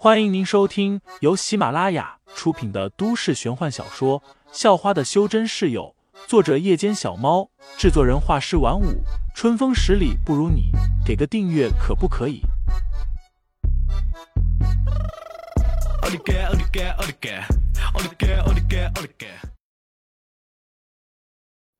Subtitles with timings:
[0.00, 4.20] 欢迎您收听由喜马拉雅出品的都市玄幻小说
[4.52, 5.96] 《校花的修真室友》，
[6.28, 9.02] 作者：夜间小猫，制作人：画师晚舞，
[9.34, 10.70] 春风十里不如你，
[11.04, 12.42] 给个订阅可不可以？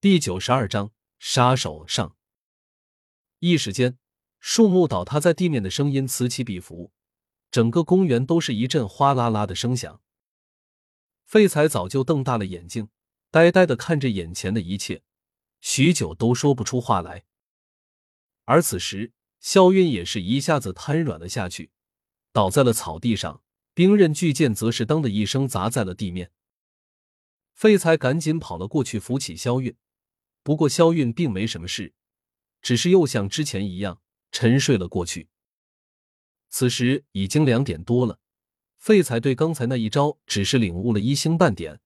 [0.00, 0.90] 第九十二章
[1.20, 2.16] 杀手上。
[3.38, 3.96] 一时间，
[4.40, 6.90] 树木倒塌在地面的声音此起彼伏。
[7.50, 10.00] 整个公园都是一阵哗啦啦的声响。
[11.24, 12.88] 废材早就瞪大了眼睛，
[13.30, 15.02] 呆呆的看着眼前的一切，
[15.60, 17.24] 许久都说不出话来。
[18.44, 21.70] 而此时，肖韵也是一下子瘫软了下去，
[22.32, 23.42] 倒在了草地上。
[23.72, 26.32] 冰刃巨剑则是当的一声砸在了地面。
[27.54, 29.74] 废材赶紧跑了过去扶起肖韵，
[30.42, 31.94] 不过肖韵并没什么事，
[32.60, 35.28] 只是又像之前一样沉睡了过去。
[36.50, 38.18] 此时已经两点多了，
[38.76, 41.80] 废材对刚才那一招只是领悟了一星半点，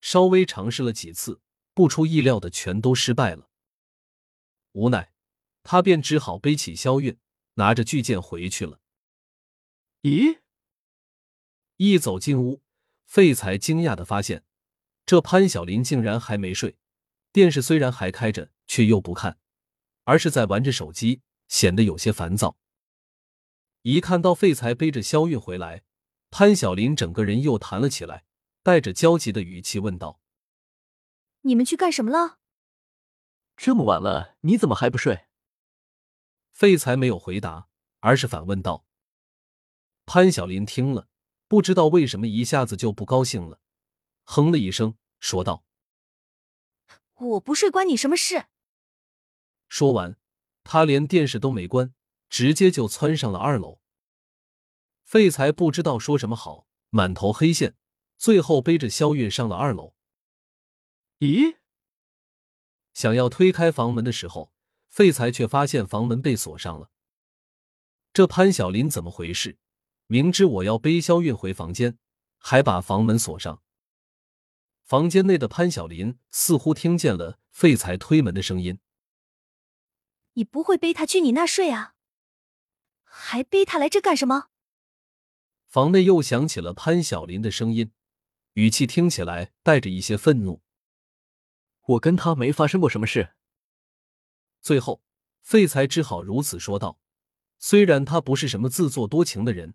[0.00, 1.40] 稍微尝试了几次，
[1.74, 3.48] 不出意料的全都失败了。
[4.72, 5.12] 无奈，
[5.62, 7.18] 他便只好背起萧韵，
[7.54, 8.80] 拿着巨剑回去了。
[10.02, 10.40] 咦？
[11.76, 12.62] 一走进屋，
[13.06, 14.44] 废材惊讶的发现，
[15.06, 16.76] 这潘晓林竟然还没睡，
[17.32, 19.38] 电视虽然还开着，却又不看，
[20.04, 22.56] 而是在玩着手机，显得有些烦躁。
[23.82, 25.82] 一看到废材背着肖韵回来，
[26.30, 28.24] 潘晓林整个人又弹了起来，
[28.62, 30.20] 带着焦急的语气问道
[31.42, 32.38] ：“你们去干什么了？
[33.56, 35.26] 这么晚了，你怎么还不睡？”
[36.52, 38.86] 废材没有回答，而是反问道。
[40.06, 41.08] 潘晓林听了，
[41.48, 43.60] 不知道为什么一下子就不高兴了，
[44.22, 45.64] 哼了一声，说道
[47.14, 48.46] ：“我不睡关你什么事？”
[49.68, 50.16] 说完，
[50.62, 51.94] 他连电视都没关。
[52.32, 53.78] 直接就窜上了二楼。
[55.04, 57.76] 废材不知道说什么好，满头黑线，
[58.16, 59.94] 最后背着肖韵上了二楼。
[61.18, 61.58] 咦？
[62.94, 64.50] 想要推开房门的时候，
[64.88, 66.90] 废材却发现房门被锁上了。
[68.14, 69.58] 这潘晓林怎么回事？
[70.06, 71.98] 明知我要背肖韵回房间，
[72.38, 73.62] 还把房门锁上。
[74.82, 78.78] 房间内的潘晓林似乎听见了废材推门的声音。
[80.32, 81.94] 你不会背他去你那睡啊？
[83.14, 84.48] 还背他来这干什么？
[85.66, 87.92] 房内又响起了潘晓林的声音，
[88.54, 90.62] 语气听起来带着一些愤怒。
[91.82, 93.34] 我跟他没发生过什么事。
[94.62, 95.02] 最后，
[95.42, 96.98] 废材只好如此说道。
[97.58, 99.74] 虽然他不是什么自作多情的人，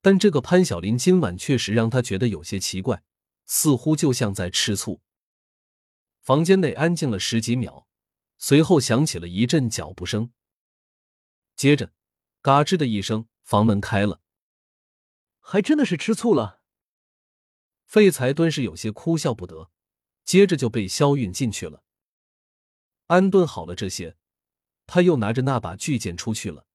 [0.00, 3.02] 但这个潘晓林今晚确实让他觉得有些奇怪，
[3.44, 5.02] 似乎就像在吃醋。
[6.20, 7.86] 房间内安静了十几秒，
[8.38, 10.32] 随后响起了一阵脚步声，
[11.54, 11.92] 接着。
[12.42, 14.20] 嘎吱的一声，房门开了，
[15.38, 16.60] 还真的是吃醋了。
[17.84, 19.70] 废材顿时有些哭笑不得，
[20.24, 21.84] 接着就被肖韵进去了。
[23.06, 24.16] 安顿好了这些，
[24.88, 26.66] 他又拿着那把巨剑出去了。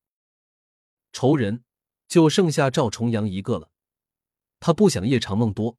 [1.11, 1.65] 仇人
[2.07, 3.69] 就剩下赵重阳一个了，
[4.61, 5.77] 他不想夜长梦多。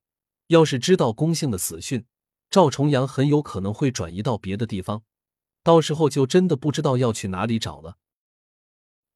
[0.49, 2.05] 要是知道龚姓的死讯，
[2.51, 5.03] 赵重阳很有可能会转移到别的地方，
[5.63, 7.97] 到时候就真的不知道要去哪里找了。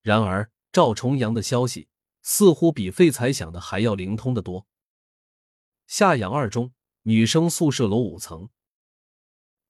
[0.00, 0.50] 然而。
[0.72, 1.88] 赵重阳的消息
[2.22, 4.66] 似乎比废材想的还要灵通的多。
[5.86, 6.72] 夏阳二中
[7.02, 8.48] 女生宿舍楼五层，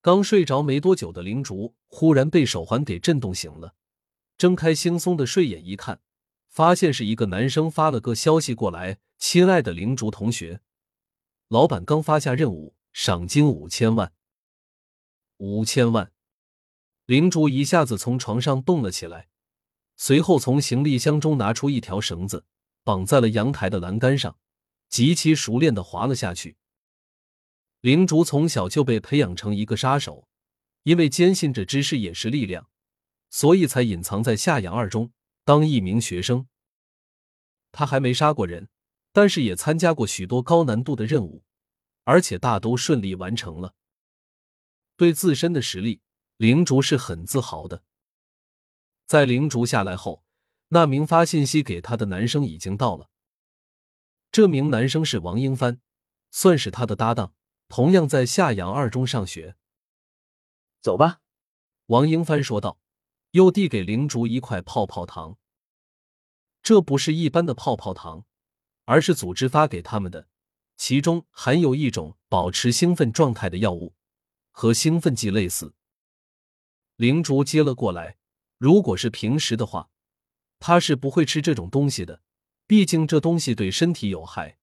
[0.01, 3.75] 刚睡着没多久的灵竹忽然被手环给震动醒了，
[4.39, 6.01] 睁开惺忪的睡眼一看，
[6.49, 10.61] 发现是一个男生发了个消息过来：“亲爱的灵竹同学，
[11.49, 14.13] 老板刚发下任务，赏金五千万。”
[15.39, 16.13] 五千万！
[17.07, 19.29] 灵竹一下子从床上蹦了起来。
[20.05, 22.45] 随后，从行李箱中拿出一条绳子，
[22.83, 24.37] 绑在了阳台的栏杆上，
[24.89, 26.57] 极其熟练的滑了下去。
[27.83, 30.27] 灵竹从小就被培养成一个杀手，
[30.83, 32.69] 因为坚信着知识也是力量，
[33.31, 35.13] 所以才隐藏在夏阳二中
[35.45, 36.49] 当一名学生。
[37.71, 38.69] 他还没杀过人，
[39.13, 41.45] 但是也参加过许多高难度的任务，
[42.03, 43.77] 而且大都顺利完成了。
[44.97, 46.01] 对自身的实力，
[46.39, 47.85] 灵竹是很自豪的。
[49.07, 50.25] 在灵竹下来后，
[50.69, 53.11] 那名发信息给他的男生已经到了。
[54.31, 55.81] 这名男生是王英帆，
[56.31, 57.35] 算是他的搭档，
[57.69, 59.57] 同样在夏阳二中上学。
[60.81, 61.21] 走吧，
[61.87, 62.79] 王英帆说道，
[63.33, 65.37] 又递给灵竹一块泡泡糖。
[66.63, 68.25] 这不是一般的泡泡糖，
[68.87, 70.29] 而是组织发给他们的，
[70.79, 73.95] 其中含有一种保持兴奋状态的药物，
[74.51, 75.75] 和兴奋剂类似。
[76.97, 78.17] 灵竹接了过来。
[78.63, 79.91] 如果是平时的话，
[80.61, 82.23] 他是不会吃这种东西的，
[82.69, 84.57] 毕竟这东西对身体有害，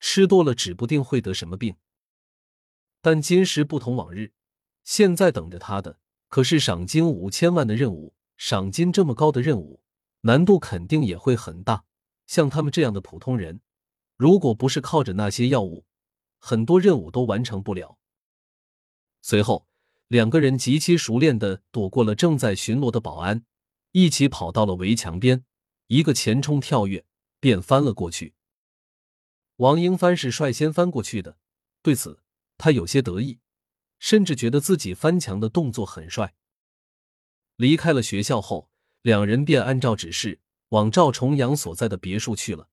[0.00, 1.76] 吃多了指不定会得什么病。
[3.02, 4.32] 但今时不同往日，
[4.84, 8.14] 现在等着他的可是赏金五千万的任务。
[8.38, 9.82] 赏金这么高的任务，
[10.22, 11.84] 难度肯定也会很大。
[12.26, 13.60] 像他们这样的普通人，
[14.16, 15.84] 如果不是靠着那些药物，
[16.38, 17.98] 很多任务都完成不了。
[19.20, 19.68] 随后，
[20.12, 23.46] 两个人极其熟练的躲过了正在巡逻的保安，
[23.92, 25.46] 一起跑到了围墙边，
[25.86, 27.06] 一个前冲跳跃
[27.40, 28.34] 便翻了过去。
[29.56, 31.38] 王英帆是率先翻过去的，
[31.80, 32.20] 对此
[32.58, 33.40] 他有些得意，
[33.98, 36.34] 甚至觉得自己翻墙的动作很帅。
[37.56, 38.68] 离开了学校后，
[39.00, 42.68] 两人便按照指示往赵重阳所在的别墅去了。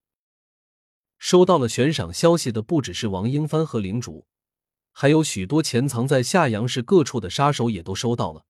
[1.18, 4.28] 收到了悬赏消息的不只是王英帆和领主，
[5.02, 8.44] 还有许多潜藏在夏阳市各处的杀手也都收到了。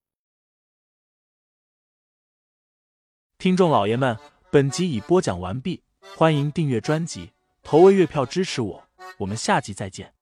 [3.37, 4.17] 听众老爷们，
[4.49, 5.83] 本集已播讲完毕，
[6.17, 10.15] 欢迎订阅专辑，投喂月票支持我，我们下集再见。